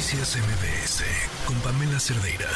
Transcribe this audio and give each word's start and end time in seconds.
Noticias 0.00 0.34
MBS 0.38 1.04
con 1.46 1.54
Pamela 1.56 2.00
Cerdeira. 2.00 2.48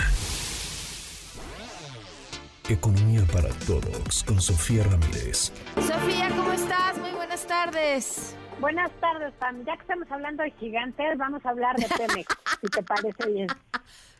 Economía 2.70 3.20
para 3.30 3.50
todos 3.66 4.24
con 4.24 4.40
Sofía 4.40 4.82
Ramírez. 4.84 5.52
Sofía, 5.76 6.30
¿cómo 6.30 6.52
estás? 6.54 6.96
Muy 6.96 7.10
buenas 7.10 7.46
tardes. 7.46 8.34
Buenas 8.60 8.90
tardes, 8.98 9.34
Pam. 9.38 9.62
Ya 9.66 9.74
que 9.76 9.82
estamos 9.82 10.10
hablando 10.10 10.42
de 10.42 10.52
gigantes, 10.52 11.18
vamos 11.18 11.44
a 11.44 11.50
hablar 11.50 11.76
de 11.76 11.86
Pemex, 11.86 12.34
si 12.62 12.66
te 12.68 12.82
parece 12.82 13.30
bien. 13.30 13.48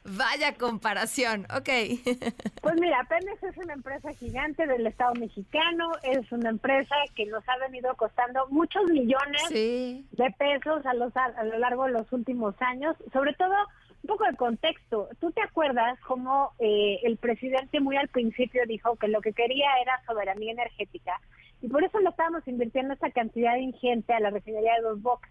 Vaya 0.05 0.55
comparación, 0.55 1.47
ok. 1.57 1.69
Pues 2.61 2.75
mira, 2.81 3.07
Pemex 3.09 3.43
es 3.43 3.57
una 3.59 3.75
empresa 3.75 4.13
gigante 4.15 4.67
del 4.67 4.87
Estado 4.87 5.15
mexicano, 5.15 5.93
es 6.03 6.31
una 6.33 6.51
empresa 6.51 6.95
que 7.15 7.27
nos 7.27 7.47
ha 7.49 7.59
venido 7.59 7.95
costando 7.97 8.47
muchos 8.49 8.85
millones 8.91 9.49
de 9.51 10.35
pesos 10.39 10.85
a, 10.87 10.95
los, 10.95 11.15
a 11.17 11.45
lo 11.45 11.59
largo 11.59 11.85
de 11.85 11.93
los 11.93 12.11
últimos 12.13 12.55
años, 12.61 12.97
sobre 13.13 13.35
todo 13.35 13.55
un 14.03 14.09
poco 14.09 14.25
de 14.25 14.37
contexto. 14.37 15.09
¿Tú 15.21 15.31
te 15.33 15.43
acuerdas 15.43 15.99
cómo 16.01 16.53
eh, 16.59 17.01
el 17.05 17.17
presidente 17.17 17.81
muy 17.81 17.97
al 17.97 18.09
principio 18.09 18.63
dijo 18.67 18.97
que 18.97 19.09
lo 19.09 19.21
que 19.21 19.33
quería 19.33 19.69
era 19.83 20.03
soberanía 20.07 20.53
energética? 20.53 21.21
Y 21.63 21.69
por 21.69 21.83
eso 21.83 21.99
le 22.01 22.11
estábamos 22.11 22.47
invirtiendo 22.47 22.93
esta 22.93 23.11
cantidad 23.11 23.57
ingente 23.57 24.13
a 24.13 24.21
la 24.21 24.31
refinería 24.31 24.75
de 24.75 24.83
Dos 24.83 25.01
Bocas. 25.01 25.31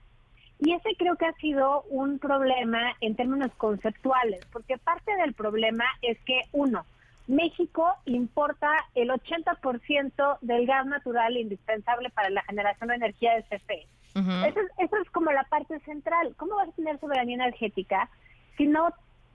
Y 0.65 0.71
ese 0.71 0.95
creo 0.97 1.17
que 1.17 1.25
ha 1.25 1.33
sido 1.33 1.83
un 1.89 2.19
problema 2.19 2.95
en 3.01 3.15
términos 3.15 3.51
conceptuales, 3.57 4.45
porque 4.53 4.77
parte 4.77 5.13
del 5.17 5.33
problema 5.33 5.83
es 6.01 6.17
que, 6.21 6.43
uno, 6.53 6.85
México 7.27 7.93
importa 8.05 8.71
el 8.95 9.09
80% 9.09 10.37
del 10.39 10.65
gas 10.65 10.85
natural 10.85 11.35
indispensable 11.35 12.09
para 12.11 12.29
la 12.29 12.43
generación 12.43 12.89
de 12.89 12.95
energía 12.95 13.33
de 13.35 13.43
CFE. 13.43 13.87
eso, 14.15 14.59
eso, 14.77 14.97
es 14.97 15.09
como 15.11 15.33
la 15.33 15.43
parte 15.43 15.79
central. 15.81 16.33
¿Cómo 16.37 16.55
vas 16.55 16.69
a 16.69 16.73
tener 16.73 16.97
soberanía 16.99 17.35
energética 17.35 18.09
si 18.55 18.65
no 18.65 18.87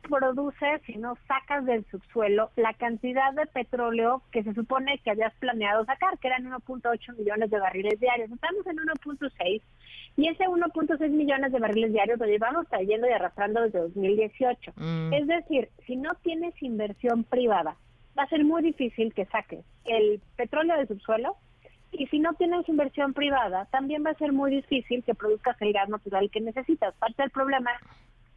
produces, 0.02 0.80
si 0.87 0.97
no 0.97 1.16
sacas 1.27 1.65
del 1.65 1.85
subsuelo 1.91 2.51
la 2.57 2.73
cantidad 2.74 3.32
de 3.32 3.46
petróleo 3.46 4.23
que 4.32 4.43
se 4.43 4.54
supone 4.54 4.99
que 4.99 5.10
habías 5.10 5.35
planeado 5.35 5.85
sacar, 5.85 6.18
que 6.18 6.29
eran 6.29 6.45
1.8 6.45 7.16
millones 7.16 7.51
de 7.51 7.59
barriles 7.59 8.01
diarios. 8.01 8.30
Estamos 8.30 8.66
en 8.66 8.76
1.6 8.76 9.63
y 10.16 10.29
ese 10.29 10.45
1.6 10.45 11.10
millones 11.10 11.52
de 11.52 11.59
barriles 11.59 11.93
diarios 11.93 12.19
lo 12.19 12.26
llevamos 12.26 12.69
trayendo 12.69 13.09
y 13.09 13.13
arrastrando 13.13 13.63
desde 13.63 13.80
2018. 13.80 14.73
Mm. 14.76 15.13
Es 15.13 15.26
decir, 15.26 15.69
si 15.87 15.96
no 15.96 16.15
tienes 16.23 16.60
inversión 16.63 17.24
privada, 17.24 17.76
va 18.19 18.24
a 18.24 18.29
ser 18.29 18.45
muy 18.45 18.63
difícil 18.63 19.15
que 19.15 19.26
saques 19.26 19.65
el 19.85 20.21
petróleo 20.37 20.76
del 20.76 20.88
subsuelo 20.88 21.37
y 21.93 22.07
si 22.09 22.19
no 22.19 22.35
tienes 22.35 22.69
inversión 22.69 23.15
privada, 23.15 23.66
también 23.66 24.04
va 24.04 24.10
a 24.10 24.19
ser 24.19 24.32
muy 24.32 24.51
difícil 24.51 25.02
que 25.04 25.15
produzcas 25.15 25.57
el 25.63 25.73
gas 25.73 25.88
natural 25.88 26.30
que 26.30 26.41
necesitas. 26.41 26.95
Parte 26.96 27.23
del 27.23 27.30
problema 27.30 27.71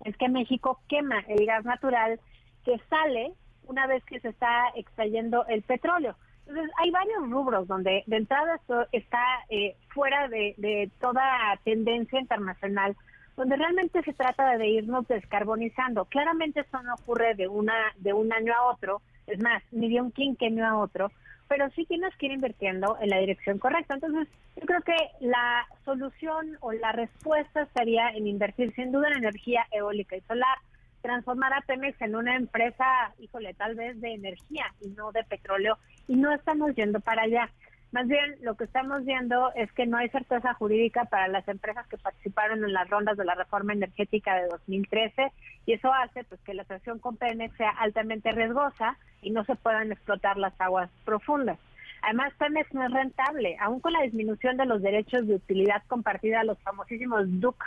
es 0.05 0.15
que 0.17 0.29
México 0.29 0.79
quema 0.87 1.19
el 1.27 1.45
gas 1.45 1.65
natural 1.65 2.19
que 2.65 2.79
sale 2.89 3.33
una 3.65 3.87
vez 3.87 4.03
que 4.05 4.19
se 4.19 4.29
está 4.29 4.69
extrayendo 4.75 5.45
el 5.47 5.61
petróleo. 5.61 6.15
Entonces, 6.47 6.71
hay 6.79 6.91
varios 6.91 7.29
rubros 7.29 7.67
donde 7.67 8.03
de 8.07 8.17
entrada 8.17 8.55
esto 8.55 8.85
está 8.91 9.23
eh, 9.49 9.75
fuera 9.93 10.27
de, 10.27 10.91
toda 10.99 11.23
tendencia 11.63 12.19
internacional, 12.19 12.95
donde 13.37 13.55
realmente 13.55 14.01
se 14.03 14.13
trata 14.13 14.57
de 14.57 14.67
irnos 14.67 15.07
descarbonizando. 15.07 16.05
Claramente 16.05 16.61
esto 16.61 16.81
no 16.83 16.95
ocurre 16.95 17.35
de 17.35 17.47
una 17.47 17.73
de 17.97 18.13
un 18.13 18.33
año 18.33 18.53
a 18.53 18.71
otro, 18.71 19.01
es 19.27 19.41
más, 19.41 19.63
ni 19.71 19.89
de 19.93 20.01
un 20.01 20.11
quinquenio 20.11 20.67
a 20.67 20.77
otro, 20.77 21.11
pero 21.51 21.69
sí 21.71 21.83
tienes 21.83 22.15
que 22.15 22.27
ir 22.27 22.31
invirtiendo 22.31 22.97
en 23.01 23.09
la 23.09 23.17
dirección 23.17 23.59
correcta. 23.59 23.95
Entonces, 23.95 24.29
yo 24.55 24.65
creo 24.65 24.81
que 24.83 24.95
la 25.19 25.67
solución 25.83 26.57
o 26.61 26.71
la 26.71 26.93
respuesta 26.93 27.63
estaría 27.63 28.07
en 28.11 28.25
invertir 28.25 28.73
sin 28.73 28.93
duda 28.93 29.09
en 29.09 29.17
energía 29.17 29.67
eólica 29.69 30.15
y 30.15 30.21
solar, 30.21 30.57
transformar 31.01 31.51
a 31.51 31.59
Pemex 31.59 32.01
en 32.01 32.15
una 32.15 32.37
empresa, 32.37 32.85
híjole, 33.19 33.53
tal 33.55 33.75
vez 33.75 33.99
de 33.99 34.13
energía 34.13 34.63
y 34.79 34.87
no 34.91 35.11
de 35.11 35.25
petróleo, 35.25 35.77
y 36.07 36.15
no 36.15 36.31
estamos 36.31 36.73
yendo 36.73 37.01
para 37.01 37.23
allá. 37.23 37.49
Más 37.91 38.07
bien, 38.07 38.37
lo 38.41 38.55
que 38.55 38.63
estamos 38.63 39.03
viendo 39.03 39.51
es 39.53 39.69
que 39.73 39.85
no 39.85 39.97
hay 39.97 40.07
certeza 40.09 40.53
jurídica 40.53 41.05
para 41.05 41.27
las 41.27 41.45
empresas 41.49 41.85
que 41.87 41.97
participaron 41.97 42.63
en 42.63 42.71
las 42.71 42.89
rondas 42.89 43.17
de 43.17 43.25
la 43.25 43.35
reforma 43.35 43.73
energética 43.73 44.35
de 44.35 44.47
2013 44.47 45.31
y 45.65 45.73
eso 45.73 45.93
hace 45.93 46.23
pues 46.23 46.39
que 46.41 46.53
la 46.53 46.61
asociación 46.61 46.99
con 46.99 47.17
Pemex 47.17 47.53
sea 47.57 47.69
altamente 47.69 48.31
riesgosa 48.31 48.97
y 49.21 49.31
no 49.31 49.43
se 49.43 49.55
puedan 49.55 49.91
explotar 49.91 50.37
las 50.37 50.59
aguas 50.61 50.89
profundas. 51.03 51.59
Además, 52.01 52.33
Pemex 52.39 52.73
no 52.73 52.85
es 52.85 52.91
rentable, 52.91 53.57
aún 53.59 53.81
con 53.81 53.91
la 53.91 54.03
disminución 54.03 54.55
de 54.55 54.65
los 54.65 54.81
derechos 54.81 55.27
de 55.27 55.35
utilidad 55.35 55.83
compartida, 55.87 56.45
los 56.45 56.59
famosísimos 56.59 57.25
DUC 57.41 57.61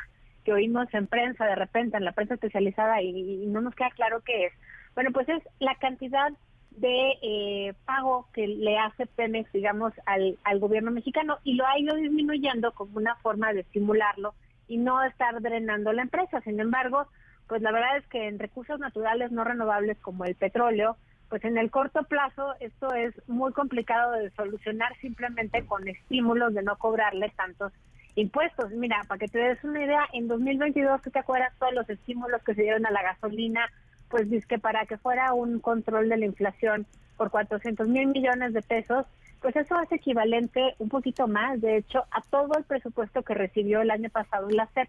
que 0.44 0.52
oímos 0.52 0.92
en 0.92 1.06
prensa 1.06 1.44
de 1.46 1.54
repente, 1.54 1.96
en 1.96 2.04
la 2.04 2.12
prensa 2.12 2.34
especializada, 2.34 3.00
y, 3.00 3.44
y 3.44 3.46
no 3.46 3.60
nos 3.60 3.74
queda 3.74 3.90
claro 3.90 4.20
qué 4.24 4.46
es. 4.46 4.52
Bueno, 4.94 5.10
pues 5.12 5.28
es 5.28 5.42
la 5.58 5.74
cantidad 5.76 6.32
de 6.76 7.12
eh, 7.22 7.74
pago 7.84 8.28
que 8.32 8.46
le 8.46 8.78
hace 8.78 9.06
Pemex, 9.06 9.52
digamos, 9.52 9.92
al, 10.06 10.38
al 10.44 10.58
gobierno 10.58 10.90
mexicano 10.90 11.38
y 11.44 11.54
lo 11.54 11.66
ha 11.66 11.78
ido 11.78 11.94
disminuyendo 11.96 12.72
como 12.72 12.98
una 12.98 13.14
forma 13.16 13.52
de 13.52 13.60
estimularlo 13.60 14.34
y 14.68 14.78
no 14.78 15.02
estar 15.02 15.40
drenando 15.40 15.92
la 15.92 16.02
empresa. 16.02 16.40
Sin 16.40 16.58
embargo, 16.58 17.06
pues 17.46 17.62
la 17.62 17.72
verdad 17.72 17.96
es 17.98 18.06
que 18.08 18.28
en 18.28 18.38
recursos 18.38 18.80
naturales 18.80 19.30
no 19.30 19.44
renovables 19.44 19.98
como 19.98 20.24
el 20.24 20.34
petróleo, 20.34 20.96
pues 21.28 21.44
en 21.44 21.58
el 21.58 21.70
corto 21.70 22.04
plazo 22.04 22.54
esto 22.60 22.92
es 22.94 23.14
muy 23.28 23.52
complicado 23.52 24.12
de 24.12 24.30
solucionar 24.30 24.94
simplemente 25.00 25.64
con 25.66 25.86
estímulos 25.88 26.54
de 26.54 26.62
no 26.62 26.76
cobrarle 26.76 27.32
tantos 27.36 27.72
impuestos. 28.14 28.70
Mira, 28.72 29.00
para 29.08 29.18
que 29.18 29.28
te 29.28 29.38
des 29.38 29.62
una 29.64 29.84
idea, 29.84 30.06
en 30.12 30.28
2022, 30.28 31.02
¿tú 31.02 31.10
te 31.10 31.18
acuerdas 31.18 31.52
todos 31.58 31.74
los 31.74 31.88
estímulos 31.90 32.42
que 32.42 32.54
se 32.54 32.62
dieron 32.62 32.86
a 32.86 32.90
la 32.90 33.02
gasolina, 33.02 33.68
pues 34.14 34.30
dice 34.30 34.46
que 34.46 34.58
para 34.60 34.86
que 34.86 34.96
fuera 34.96 35.32
un 35.32 35.58
control 35.58 36.08
de 36.08 36.16
la 36.16 36.26
inflación 36.26 36.86
por 37.16 37.32
400 37.32 37.88
mil 37.88 38.06
millones 38.06 38.52
de 38.52 38.62
pesos, 38.62 39.06
pues 39.40 39.56
eso 39.56 39.74
es 39.80 39.90
equivalente 39.90 40.76
un 40.78 40.88
poquito 40.88 41.26
más, 41.26 41.60
de 41.60 41.78
hecho, 41.78 42.04
a 42.12 42.20
todo 42.30 42.56
el 42.56 42.62
presupuesto 42.62 43.24
que 43.24 43.34
recibió 43.34 43.80
el 43.80 43.90
año 43.90 44.08
pasado 44.10 44.48
la 44.50 44.68
CEP. 44.68 44.88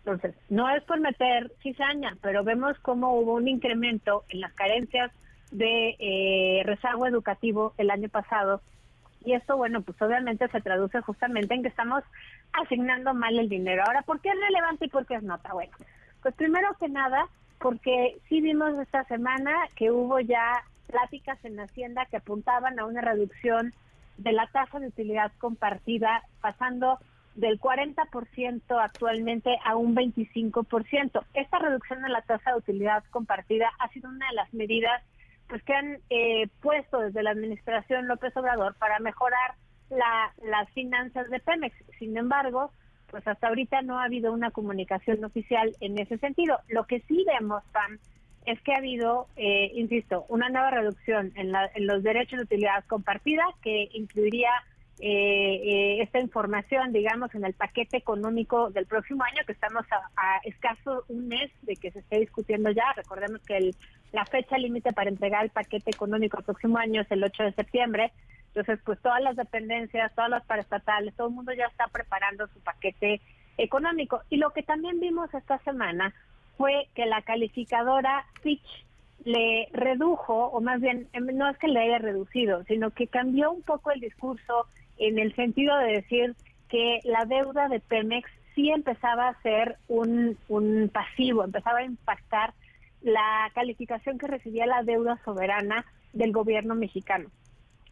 Entonces, 0.00 0.34
no 0.50 0.68
es 0.68 0.84
por 0.84 1.00
meter 1.00 1.50
cizaña, 1.62 2.18
pero 2.20 2.44
vemos 2.44 2.78
cómo 2.80 3.18
hubo 3.18 3.32
un 3.32 3.48
incremento 3.48 4.24
en 4.28 4.42
las 4.42 4.52
carencias 4.52 5.10
de 5.52 5.96
eh, 5.98 6.62
rezago 6.66 7.06
educativo 7.06 7.72
el 7.78 7.88
año 7.88 8.10
pasado. 8.10 8.60
Y 9.24 9.32
esto, 9.32 9.56
bueno, 9.56 9.80
pues 9.80 10.00
obviamente 10.02 10.48
se 10.48 10.60
traduce 10.60 11.00
justamente 11.00 11.54
en 11.54 11.62
que 11.62 11.68
estamos 11.68 12.04
asignando 12.52 13.14
mal 13.14 13.38
el 13.38 13.48
dinero. 13.48 13.84
Ahora, 13.86 14.02
¿por 14.02 14.20
qué 14.20 14.28
es 14.28 14.38
relevante 14.38 14.84
y 14.84 14.88
por 14.90 15.06
qué 15.06 15.14
es 15.14 15.22
nota? 15.22 15.54
Bueno, 15.54 15.72
pues 16.20 16.34
primero 16.34 16.76
que 16.78 16.90
nada, 16.90 17.26
porque 17.58 18.18
sí 18.28 18.40
vimos 18.40 18.78
esta 18.78 19.04
semana 19.04 19.52
que 19.74 19.90
hubo 19.90 20.20
ya 20.20 20.62
pláticas 20.86 21.42
en 21.44 21.58
Hacienda 21.58 22.06
que 22.06 22.18
apuntaban 22.18 22.78
a 22.78 22.86
una 22.86 23.00
reducción 23.00 23.72
de 24.18 24.32
la 24.32 24.46
tasa 24.48 24.78
de 24.78 24.88
utilidad 24.88 25.32
compartida, 25.38 26.22
pasando 26.40 26.98
del 27.34 27.60
40% 27.60 28.62
actualmente 28.82 29.58
a 29.64 29.76
un 29.76 29.94
25%. 29.94 31.24
Esta 31.34 31.58
reducción 31.58 32.02
de 32.02 32.08
la 32.08 32.22
tasa 32.22 32.52
de 32.52 32.58
utilidad 32.58 33.04
compartida 33.10 33.70
ha 33.78 33.88
sido 33.88 34.08
una 34.08 34.28
de 34.28 34.34
las 34.34 34.52
medidas 34.54 35.02
pues 35.48 35.62
que 35.62 35.74
han 35.74 35.98
eh, 36.10 36.48
puesto 36.60 36.98
desde 36.98 37.22
la 37.22 37.30
administración 37.30 38.08
López 38.08 38.36
Obrador 38.36 38.74
para 38.76 38.98
mejorar 38.98 39.54
las 39.90 40.68
finanzas 40.70 41.30
de 41.30 41.38
Pemex. 41.38 41.76
Sin 41.98 42.16
embargo, 42.16 42.72
pues 43.10 43.26
hasta 43.26 43.48
ahorita 43.48 43.82
no 43.82 43.98
ha 43.98 44.04
habido 44.04 44.32
una 44.32 44.50
comunicación 44.50 45.24
oficial 45.24 45.74
en 45.80 45.98
ese 45.98 46.18
sentido. 46.18 46.58
Lo 46.68 46.84
que 46.86 47.00
sí 47.08 47.24
vemos, 47.26 47.62
Pam, 47.72 47.98
es 48.46 48.60
que 48.62 48.72
ha 48.72 48.78
habido, 48.78 49.26
eh, 49.36 49.72
insisto, 49.74 50.24
una 50.28 50.48
nueva 50.48 50.70
reducción 50.70 51.32
en, 51.34 51.52
los 51.86 52.02
derechos 52.02 52.38
de 52.38 52.44
utilidad 52.44 52.84
compartida 52.86 53.44
que 53.60 53.88
incluiría 53.92 54.50
eh, 55.00 55.08
eh, 55.08 56.02
esta 56.02 56.20
información, 56.20 56.92
digamos, 56.92 57.34
en 57.34 57.44
el 57.44 57.54
paquete 57.54 57.96
económico 57.96 58.70
del 58.70 58.86
próximo 58.86 59.24
año, 59.24 59.42
que 59.44 59.52
estamos 59.52 59.84
a, 59.90 60.38
escaso 60.44 61.04
un 61.08 61.28
mes 61.28 61.50
de 61.62 61.76
que 61.76 61.90
se 61.90 61.98
esté 61.98 62.20
discutiendo 62.20 62.70
ya. 62.70 62.92
Recordemos 62.94 63.40
que 63.42 63.72
la 64.12 64.24
fecha 64.24 64.56
límite 64.56 64.92
para 64.92 65.10
entregar 65.10 65.44
el 65.44 65.50
paquete 65.50 65.90
económico 65.90 66.38
el 66.38 66.44
próximo 66.44 66.78
año 66.78 67.02
es 67.02 67.10
el 67.10 67.24
8 67.24 67.42
de 67.42 67.52
septiembre. 67.52 68.12
Entonces, 68.56 68.82
pues 68.86 68.98
todas 69.02 69.20
las 69.20 69.36
dependencias, 69.36 70.14
todas 70.14 70.30
las 70.30 70.42
paraestatales, 70.46 71.14
todo 71.14 71.28
el 71.28 71.34
mundo 71.34 71.52
ya 71.52 71.66
está 71.66 71.88
preparando 71.88 72.46
su 72.46 72.58
paquete 72.60 73.20
económico. 73.58 74.22
Y 74.30 74.38
lo 74.38 74.48
que 74.48 74.62
también 74.62 74.98
vimos 74.98 75.32
esta 75.34 75.58
semana 75.58 76.14
fue 76.56 76.88
que 76.94 77.04
la 77.04 77.20
calificadora 77.20 78.24
Fitch 78.40 78.86
le 79.26 79.68
redujo, 79.72 80.46
o 80.46 80.62
más 80.62 80.80
bien, 80.80 81.06
em, 81.12 81.26
no 81.36 81.50
es 81.50 81.58
que 81.58 81.68
le 81.68 81.80
haya 81.80 81.98
reducido, 81.98 82.64
sino 82.64 82.92
que 82.92 83.08
cambió 83.08 83.50
un 83.50 83.60
poco 83.60 83.90
el 83.90 84.00
discurso 84.00 84.66
en 84.96 85.18
el 85.18 85.34
sentido 85.34 85.76
de 85.76 85.92
decir 85.92 86.34
que 86.70 87.00
la 87.04 87.26
deuda 87.26 87.68
de 87.68 87.80
Pemex 87.80 88.30
sí 88.54 88.70
empezaba 88.70 89.28
a 89.28 89.42
ser 89.42 89.76
un, 89.86 90.38
un 90.48 90.90
pasivo, 90.90 91.44
empezaba 91.44 91.80
a 91.80 91.84
impactar 91.84 92.54
la 93.02 93.50
calificación 93.54 94.16
que 94.16 94.28
recibía 94.28 94.64
la 94.64 94.82
deuda 94.82 95.20
soberana 95.26 95.84
del 96.14 96.32
gobierno 96.32 96.74
mexicano 96.74 97.28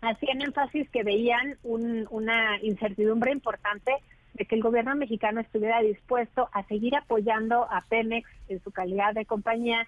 hacían 0.06 0.42
énfasis 0.42 0.88
que 0.90 1.02
veían 1.02 1.56
una 1.62 2.58
incertidumbre 2.62 3.32
importante 3.32 3.92
de 4.34 4.44
que 4.46 4.56
el 4.56 4.62
gobierno 4.62 4.94
mexicano 4.96 5.40
estuviera 5.40 5.80
dispuesto 5.80 6.48
a 6.52 6.64
seguir 6.64 6.96
apoyando 6.96 7.66
a 7.70 7.80
Pemex 7.88 8.28
en 8.48 8.62
su 8.62 8.72
calidad 8.72 9.14
de 9.14 9.26
compañía, 9.26 9.86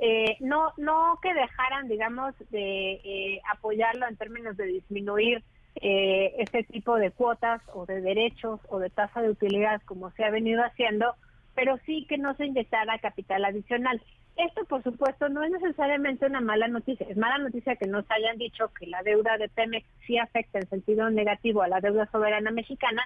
eh, 0.00 0.36
no, 0.40 0.72
no 0.76 1.18
que 1.22 1.32
dejaran, 1.32 1.88
digamos, 1.88 2.34
de 2.50 3.00
eh, 3.04 3.40
apoyarlo 3.52 4.08
en 4.08 4.16
términos 4.16 4.56
de 4.56 4.64
disminuir 4.64 5.42
eh, 5.76 6.34
este 6.38 6.64
tipo 6.64 6.96
de 6.96 7.10
cuotas 7.10 7.62
o 7.72 7.86
de 7.86 8.00
derechos 8.00 8.60
o 8.68 8.78
de 8.78 8.90
tasa 8.90 9.22
de 9.22 9.30
utilidad 9.30 9.80
como 9.84 10.10
se 10.12 10.24
ha 10.24 10.30
venido 10.30 10.62
haciendo, 10.64 11.14
pero 11.54 11.78
sí 11.86 12.06
que 12.08 12.18
no 12.18 12.34
se 12.34 12.46
inyectara 12.46 12.98
capital 12.98 13.44
adicional. 13.44 14.02
Esto, 14.36 14.64
por 14.64 14.82
supuesto, 14.82 15.28
no 15.28 15.44
es 15.44 15.50
necesariamente 15.52 16.26
una 16.26 16.40
mala 16.40 16.66
noticia. 16.66 17.06
Es 17.08 17.16
mala 17.16 17.38
noticia 17.38 17.76
que 17.76 17.86
nos 17.86 18.04
hayan 18.10 18.36
dicho 18.36 18.72
que 18.78 18.86
la 18.86 19.02
deuda 19.02 19.36
de 19.38 19.48
Pemex 19.48 19.86
sí 20.06 20.18
afecta 20.18 20.58
en 20.58 20.68
sentido 20.68 21.08
negativo 21.10 21.62
a 21.62 21.68
la 21.68 21.80
deuda 21.80 22.06
soberana 22.10 22.50
mexicana, 22.50 23.02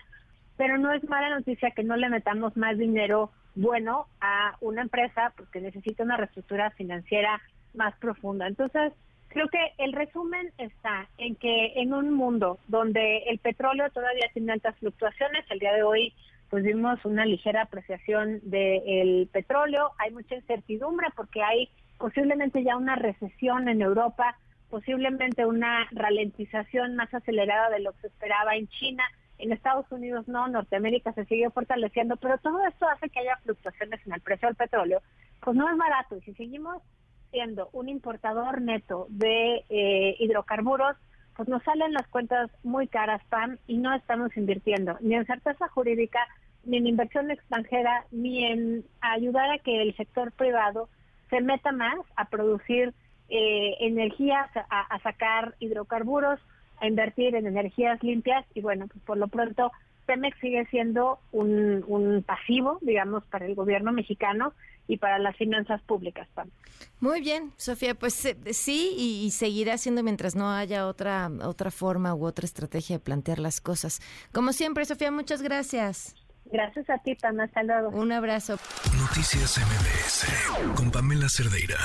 pero 0.57 0.79
no 0.79 0.93
es 0.93 1.05
mala 1.05 1.29
noticia 1.31 1.73
que 1.73 1.85
no 1.85 1.97
le 1.97 2.09
metamos 2.09 2.57
más 2.57 2.79
dinero 2.79 3.31
bueno 3.55 4.07
a 4.21 4.57
una 4.61 4.83
empresa 4.83 5.35
porque 5.37 5.61
necesita 5.61 6.03
una 6.03 6.17
reestructura 6.17 6.71
financiera 6.71 7.41
más 7.75 7.95
profunda. 7.99 8.47
Entonces, 8.47 8.93
creo 9.29 9.49
que 9.49 9.73
el 9.79 9.93
resumen 9.93 10.51
está 10.57 11.09
en 11.19 11.37
que 11.37 11.75
en 11.77 11.93
un 11.93 12.13
mundo 12.15 12.59
donde 12.69 13.25
el 13.27 13.39
petróleo 13.39 13.91
todavía 13.91 14.31
tiene 14.33 14.53
altas 14.53 14.77
fluctuaciones, 14.79 15.45
el 15.51 15.59
día 15.59 15.75
de 15.75 15.83
hoy 15.83 16.15
pues 16.51 16.65
vimos 16.65 17.05
una 17.05 17.27
ligera 17.27 17.63
apreciación 17.63 18.41
del 18.43 19.29
petróleo, 19.33 19.93
hay 19.99 20.13
mucha 20.13 20.35
incertidumbre 20.35 21.09
porque 21.15 21.43
hay 21.43 21.69
posiblemente 21.99 22.63
ya 22.63 22.77
una 22.77 22.97
recesión 22.97 23.69
en 23.69 23.83
Europa, 23.83 24.37
posiblemente 24.71 25.45
una 25.45 25.87
ralentización 25.91 26.97
más 26.97 27.13
acelerada 27.13 27.71
de 27.71 27.81
lo 27.81 27.93
que 27.93 28.03
se 28.03 28.07
esperaba 28.09 28.57
en 28.57 28.69
China, 28.69 29.05
en 29.39 29.53
Estados 29.53 29.87
Unidos 29.91 30.27
no, 30.27 30.49
Norteamérica 30.49 31.13
se 31.13 31.25
sigue 31.27 31.51
fortaleciendo, 31.51 32.17
pero 32.17 32.39
todo 32.39 32.65
esto 32.67 32.89
hace 32.89 33.09
que 33.09 33.21
haya 33.21 33.37
fluctuaciones 33.45 34.05
en 34.07 34.15
el 34.15 34.21
precio 34.21 34.49
del 34.49 34.57
petróleo, 34.57 35.03
pues 35.41 35.57
no 35.57 35.71
es 35.71 35.77
barato 35.77 36.17
y 36.17 36.21
si 36.23 36.35
seguimos 36.35 36.83
siendo 37.31 37.69
un 37.73 37.89
importador 37.89 38.61
neto 38.61 39.07
de 39.11 39.65
eh, 39.69 40.17
hidrocarburos, 40.19 40.97
pues 41.39 41.49
nos 41.49 41.63
salen 41.63 41.93
las 41.93 42.09
cuentas 42.09 42.51
muy 42.65 42.89
caras, 42.89 43.23
PAM, 43.29 43.59
y 43.69 43.79
no 43.79 43.95
estamos 43.95 44.37
invirtiendo 44.37 44.97
ni 45.01 45.15
en 45.15 45.25
certeza 45.25 45.69
jurídica, 45.69 46.19
ni 46.65 46.79
en 46.79 46.89
inversión 46.89 47.31
extranjera, 47.31 48.07
ni 48.11 48.45
en 48.45 48.85
ayudar 49.01 49.49
a 49.53 49.59
que 49.59 49.83
el 49.83 49.95
sector 49.97 50.33
privado 50.33 50.89
se 51.31 51.41
meta 51.41 51.71
más 51.71 51.95
a 52.17 52.25
producir 52.25 52.93
eh, 53.29 53.77
energías, 53.79 54.51
a, 54.69 54.99
sacar 55.05 55.55
hidrocarburos, 55.61 56.41
a 56.81 56.89
invertir 56.89 57.37
en 57.37 57.47
energías 57.47 58.03
limpias. 58.03 58.45
Y 58.55 58.61
bueno, 58.61 58.89
pues 58.89 59.01
por 59.05 59.17
lo 59.17 59.29
pronto 59.29 59.71
Pemex 60.07 60.37
sigue 60.41 60.67
siendo 60.73 61.21
un, 61.31 61.85
un 61.87 62.25
pasivo, 62.25 62.79
digamos, 62.81 63.25
para 63.27 63.47
el 63.47 63.55
gobierno 63.55 63.93
mexicano 63.93 64.55
y 64.89 64.97
para 64.97 65.19
las 65.19 65.37
finanzas 65.37 65.81
públicas. 65.83 66.27
Muy 66.99 67.21
bien, 67.21 67.53
Sofía, 67.57 67.95
pues 67.95 68.25
eh, 68.25 68.37
sí, 68.53 68.95
y, 68.97 69.31
seguirá 69.31 69.79
siendo 69.79 70.03
mientras 70.03 70.35
no 70.35 70.51
haya 70.51 70.87
otra, 70.89 71.31
otra 71.43 71.71
forma 71.71 72.15
u 72.15 72.25
otra 72.27 72.47
estrategia 72.47 72.97
de 72.97 73.01
plantear 73.01 73.39
las 73.39 73.61
cosas. 73.61 74.01
Como 74.33 74.53
siempre, 74.53 74.85
Sofía, 74.85 75.13
muchas 75.13 75.43
gracias. 75.43 76.17
Gracias 76.47 76.89
a 76.89 76.99
ti, 76.99 77.15
Pam. 77.15 77.39
Hasta 77.41 77.63
luego. 77.63 77.91
Un 77.91 78.11
abrazo. 78.11 78.59
Noticias 78.99 79.59
MBS 79.59 80.75
con 80.75 80.91
Pamela 80.91 81.29
Cerdeira. 81.29 81.77